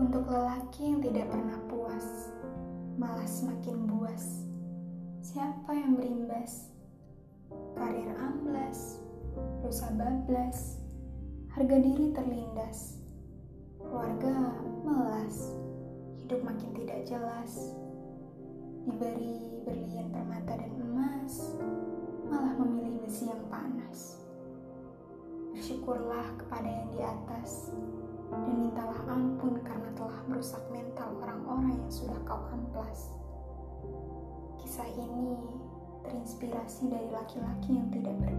[0.00, 2.32] Untuk lelaki yang tidak pernah puas,
[2.96, 4.48] malah semakin buas.
[5.20, 6.72] Siapa yang berimbas?
[7.76, 8.96] Karir amblas,
[9.60, 10.80] dosa bablas,
[11.52, 12.96] harga diri terlindas,
[13.76, 14.56] keluarga
[14.88, 15.52] melas,
[16.16, 17.76] hidup makin tidak jelas.
[18.88, 21.60] Diberi berlian permata dan emas,
[22.24, 24.16] malah memilih besi yang panas.
[25.52, 27.29] Bersyukurlah kepada yang di atas
[31.60, 33.12] orang-orang yang sudah kau amplas.
[34.64, 35.36] Kisah ini
[36.08, 38.29] terinspirasi dari laki-laki yang tidak berkelas.